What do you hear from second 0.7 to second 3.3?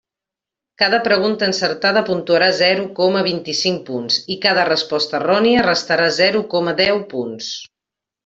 Cada pregunta encertada puntuarà zero coma